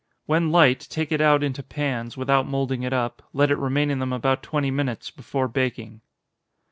[0.25, 3.99] When light, take it out into pans, without moulding it up let it remain in
[3.99, 6.01] them about twenty minutes, before baking.